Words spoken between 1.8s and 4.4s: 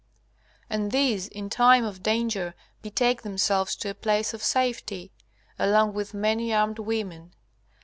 of danger betake themselves to a place